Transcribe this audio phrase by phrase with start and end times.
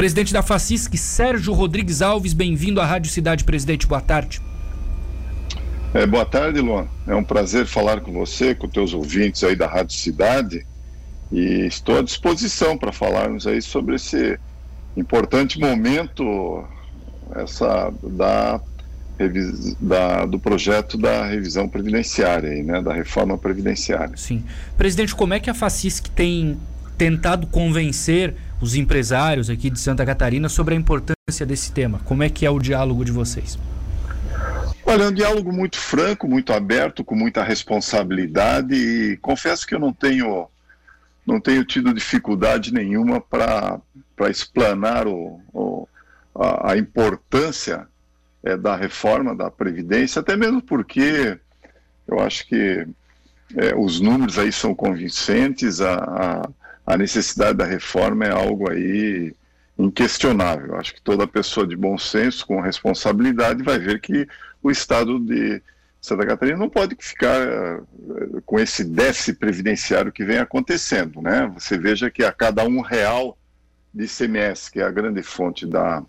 [0.00, 4.40] Presidente da FACISC, Sérgio Rodrigues Alves, bem-vindo à Rádio Cidade Presidente, boa tarde.
[5.92, 6.88] É, boa tarde, Luan.
[7.06, 10.66] É um prazer falar com você, com teus ouvintes aí da Rádio Cidade
[11.30, 14.38] e estou à disposição para falarmos aí sobre esse
[14.96, 16.64] importante momento
[17.36, 18.58] essa da,
[19.78, 24.16] da, do projeto da revisão previdenciária, aí, né, da reforma previdenciária.
[24.16, 24.46] Sim.
[24.78, 26.58] Presidente, como é que a FACISC tem
[26.96, 32.00] tentado convencer os empresários aqui de Santa Catarina sobre a importância desse tema?
[32.04, 33.58] Como é que é o diálogo de vocês?
[34.84, 39.78] Olha, é um diálogo muito franco, muito aberto, com muita responsabilidade e confesso que eu
[39.78, 40.48] não tenho
[41.26, 43.80] não tenho tido dificuldade nenhuma para
[44.28, 45.88] explanar o, o,
[46.34, 47.86] a, a, importância
[48.42, 51.38] é, da reforma da Previdência, até mesmo porque
[52.08, 52.84] eu acho que
[53.54, 56.48] é, os números aí são convincentes, a, a,
[56.92, 59.34] a necessidade da reforma é algo aí
[59.78, 60.76] inquestionável.
[60.76, 64.26] Acho que toda pessoa de bom senso, com responsabilidade, vai ver que
[64.62, 65.62] o Estado de
[66.00, 71.50] Santa Catarina não pode ficar uh, com esse déficit previdenciário que vem acontecendo, né?
[71.54, 73.38] Você veja que a cada um real
[73.92, 76.02] de ICMS, que é a grande fonte da,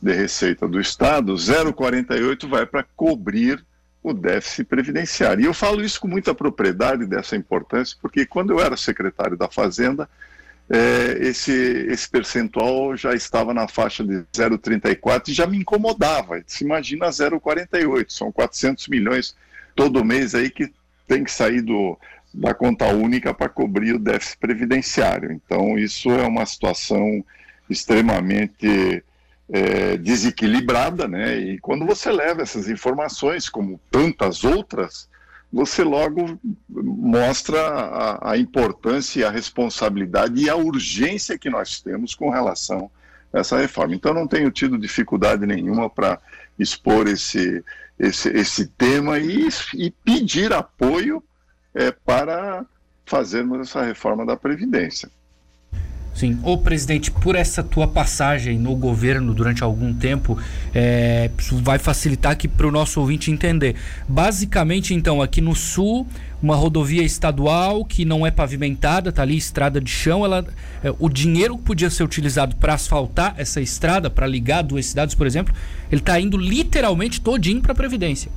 [0.00, 3.64] de receita do Estado, 0,48 vai para cobrir
[4.02, 5.42] o déficit previdenciário.
[5.42, 9.48] E eu falo isso com muita propriedade dessa importância, porque quando eu era secretário da
[9.48, 10.08] Fazenda,
[10.70, 16.42] é, esse, esse percentual já estava na faixa de 0,34 e já me incomodava.
[16.46, 19.34] Se imagina 0,48, são 400 milhões
[19.74, 20.72] todo mês aí que
[21.06, 21.98] tem que sair do,
[22.34, 25.32] da conta única para cobrir o déficit previdenciário.
[25.32, 27.24] Então, isso é uma situação
[27.70, 29.02] extremamente
[29.50, 31.38] é, desequilibrada, né?
[31.38, 35.08] E quando você leva essas informações, como tantas outras,
[35.52, 42.28] você logo mostra a, a, importância a responsabilidade e a urgência que nós temos com
[42.28, 42.90] relação
[43.32, 43.94] a essa reforma.
[43.94, 46.20] Então, não tenho tido dificuldade nenhuma para
[46.58, 47.64] expor esse,
[47.98, 51.22] esse, esse tema e, e pedir apoio
[51.74, 52.64] é, para
[53.06, 55.10] fazermos essa reforma da Previdência.
[56.18, 56.36] Sim.
[56.42, 60.36] Ô, presidente, por essa tua passagem no governo durante algum tempo,
[60.74, 63.76] é, isso vai facilitar aqui para o nosso ouvinte entender.
[64.08, 66.08] Basicamente, então, aqui no sul,
[66.42, 70.44] uma rodovia estadual que não é pavimentada, tá ali estrada de chão, ela,
[70.82, 75.14] é, o dinheiro que podia ser utilizado para asfaltar essa estrada, para ligar duas cidades,
[75.14, 75.54] por exemplo,
[75.88, 78.28] ele está indo literalmente todinho para a Previdência.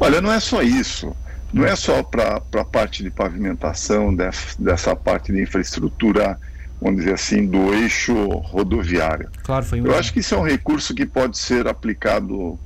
[0.00, 1.14] Olha, não é só isso
[1.52, 6.38] não é só para a parte de pavimentação, dessa, dessa parte de infraestrutura,
[6.80, 9.28] vamos dizer assim, do eixo rodoviário.
[9.42, 12.58] Claro, foi Eu acho que isso é um recurso que pode ser aplicado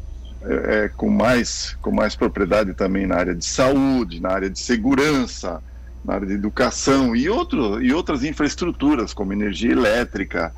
[0.42, 4.58] é, é, com, mais, com mais propriedade também na área de saúde, na área de
[4.58, 5.62] segurança,
[6.04, 10.52] na área de educação e, outro, e outras infraestruturas, como energia elétrica,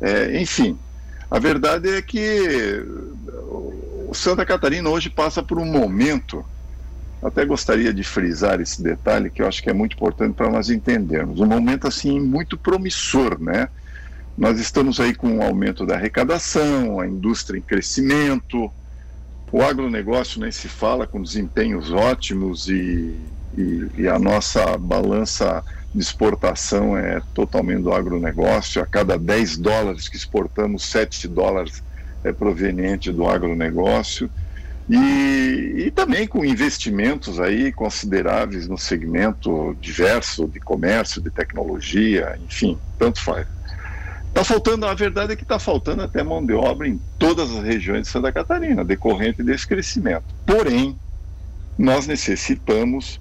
[0.00, 0.78] é, enfim.
[1.30, 2.84] A verdade é que
[4.12, 6.44] Santa Catarina hoje passa por um momento
[7.22, 10.70] até gostaria de frisar esse detalhe que eu acho que é muito importante para nós
[10.70, 11.40] entendermos.
[11.40, 13.68] Um momento assim muito promissor, né?
[14.36, 18.72] Nós estamos aí com um aumento da arrecadação, a indústria em crescimento,
[19.52, 23.16] o agronegócio nem se fala com desempenhos ótimos e,
[23.58, 28.80] e, e a nossa balança de exportação é totalmente do agronegócio.
[28.80, 31.82] A cada 10 dólares que exportamos, 7 dólares
[32.22, 34.30] é proveniente do agronegócio.
[34.88, 42.78] E, e também com investimentos aí consideráveis no segmento diverso de comércio, de tecnologia, enfim,
[42.98, 43.46] tanto faz.
[44.28, 47.62] Está faltando, a verdade é que está faltando até mão de obra em todas as
[47.64, 50.24] regiões de Santa Catarina, decorrente desse crescimento.
[50.46, 50.96] Porém,
[51.76, 53.20] nós necessitamos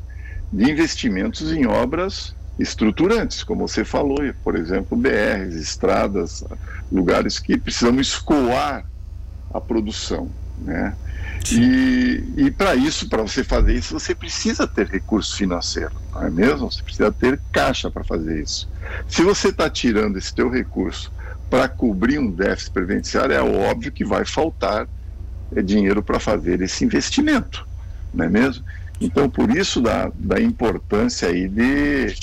[0.52, 6.44] de investimentos em obras estruturantes, como você falou, por exemplo, BRs, estradas,
[6.92, 8.86] lugares que precisamos escoar
[9.54, 10.30] a produção,
[10.62, 10.94] né?
[11.52, 16.30] E, e para isso, para você fazer isso, você precisa ter recurso financeiro, não é
[16.30, 16.72] mesmo?
[16.72, 18.70] Você precisa ter caixa para fazer isso.
[19.08, 21.12] Se você está tirando esse teu recurso
[21.50, 24.88] para cobrir um déficit previdenciário, é óbvio que vai faltar
[25.56, 27.66] é, dinheiro para fazer esse investimento,
[28.14, 28.64] não é mesmo?
[29.02, 32.16] Então, por isso da, da importância aí de,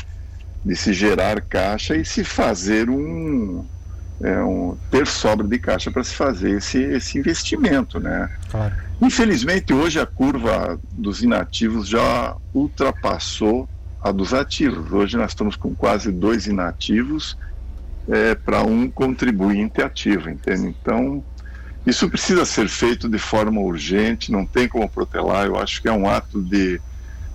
[0.65, 3.65] de se gerar caixa e se fazer um,
[4.21, 8.31] é, um, ter sobra de caixa para se fazer esse, esse investimento, né?
[8.51, 8.75] Claro.
[9.01, 13.69] Infelizmente, hoje a curva dos inativos já ultrapassou
[14.03, 14.91] a dos ativos.
[14.91, 17.37] Hoje nós estamos com quase dois inativos
[18.09, 20.75] é, para um contribuinte ativo, entende?
[20.81, 21.23] Então,
[21.87, 25.47] isso precisa ser feito de forma urgente, não tem como protelar.
[25.47, 26.81] Eu acho que é um ato de,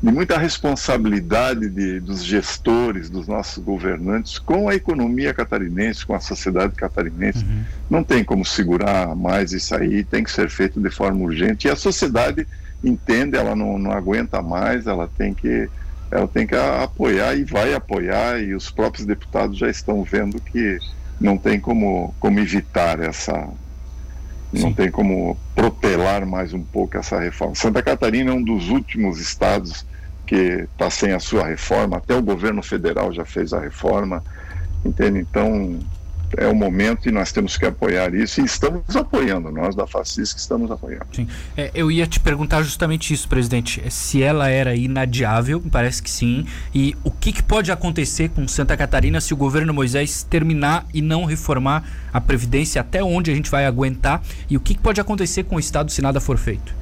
[0.01, 6.19] de muita responsabilidade de, dos gestores, dos nossos governantes com a economia catarinense, com a
[6.19, 7.45] sociedade catarinense.
[7.45, 7.63] Uhum.
[7.89, 11.68] Não tem como segurar mais isso aí, tem que ser feito de forma urgente.
[11.68, 12.48] E a sociedade
[12.83, 15.69] entende, ela não, não aguenta mais, ela tem que
[16.09, 20.77] ela tem que apoiar e vai apoiar, e os próprios deputados já estão vendo que
[21.21, 23.48] não tem como, como evitar essa.
[24.51, 24.74] Não Sim.
[24.74, 27.56] tem como protelar mais um pouco essa reforma.
[27.56, 29.86] Santa Catarina é um dos últimos estados
[30.28, 34.24] que está sem a sua reforma, até o governo federal já fez a reforma,
[34.86, 35.19] entende?
[35.19, 35.80] Então,
[36.38, 40.39] é o momento e nós temos que apoiar isso e estamos apoiando, nós da Fascisca
[40.39, 41.07] estamos apoiando.
[41.12, 41.28] Sim.
[41.56, 46.10] É, eu ia te perguntar justamente isso, presidente, se ela era inadiável, me parece que
[46.10, 50.86] sim, e o que, que pode acontecer com Santa Catarina se o governo Moisés terminar
[50.94, 51.83] e não reformar
[52.13, 55.56] a Previdência, até onde a gente vai aguentar, e o que, que pode acontecer com
[55.56, 56.74] o Estado se nada for feito?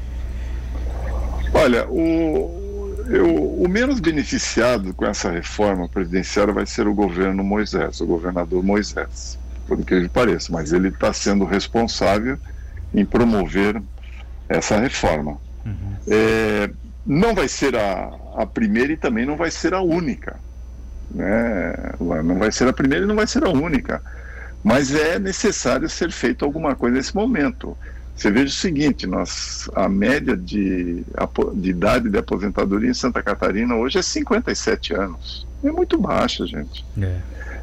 [1.53, 2.68] Olha, o,
[3.09, 8.63] eu, o menos beneficiado com essa reforma presidencial vai ser o governo Moisés, o governador
[8.63, 9.37] Moisés
[9.69, 12.37] por incrível que pareça, mas ele está sendo responsável
[12.91, 13.79] em promover
[14.49, 15.37] essa reforma.
[15.63, 15.95] Uhum.
[16.07, 16.71] É,
[17.05, 20.37] não vai ser a, a primeira e também não vai ser a única.
[21.11, 21.73] Né?
[21.99, 24.01] Não vai ser a primeira e não vai ser a única.
[24.63, 27.77] Mas é necessário ser feito alguma coisa nesse momento.
[28.19, 31.05] Você veja o seguinte, nós, a média de,
[31.53, 35.47] de idade de aposentadoria em Santa Catarina hoje é 57 anos.
[35.63, 36.85] É muito baixa, gente.
[37.01, 37.19] É.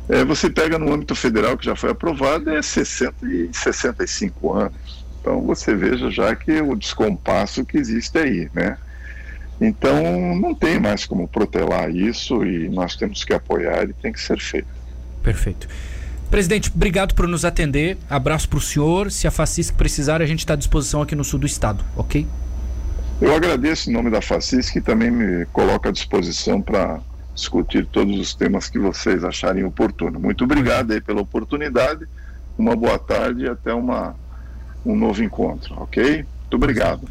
[0.09, 5.05] É, você pega no âmbito federal, que já foi aprovado, é 60 e 65 anos.
[5.21, 8.79] Então você veja já que o descompasso que existe aí, né?
[9.61, 14.21] Então não tem mais como protelar isso e nós temos que apoiar e tem que
[14.23, 14.69] ser feito.
[15.23, 15.69] Perfeito.
[16.31, 17.97] Presidente, obrigado por nos atender.
[18.11, 19.11] Abraço para o senhor.
[19.11, 22.27] Se a Facisc precisar, a gente está à disposição aqui no sul do estado, ok?
[23.21, 27.01] Eu agradeço em nome da Facisc que também me coloca à disposição para
[27.35, 30.19] discutir todos os temas que vocês acharem oportuno.
[30.19, 32.07] Muito obrigado aí pela oportunidade,
[32.59, 34.15] uma boa tarde e até uma,
[34.85, 36.17] um novo encontro, ok?
[36.17, 37.09] Muito obrigado.